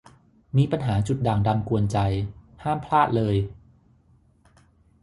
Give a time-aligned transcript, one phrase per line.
[0.57, 1.97] มีปัญหาจุดด่างดำกวนใจ
[2.63, 3.35] ห้ามพลาดเลย